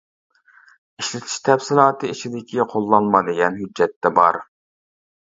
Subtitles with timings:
[1.01, 4.41] ئىشلىتىش تەپسىلاتى ئىچىدىكى قوللانما دېگەن ھۆججەتتە بار.